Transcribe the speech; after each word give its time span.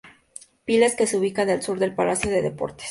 Piles, 0.65 0.95
que 0.95 1.05
se 1.05 1.15
ubica 1.19 1.43
al 1.43 1.61
sur 1.61 1.77
del 1.77 1.93
palacio 1.93 2.31
de 2.31 2.41
deportes. 2.41 2.79